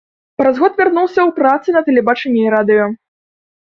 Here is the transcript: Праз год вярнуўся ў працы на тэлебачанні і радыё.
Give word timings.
Праз 0.41 0.55
год 0.63 0.73
вярнуўся 0.81 1.19
ў 1.25 1.31
працы 1.39 1.69
на 1.79 1.87
тэлебачанні 1.93 2.41
і 2.49 2.53
радыё. 2.59 2.93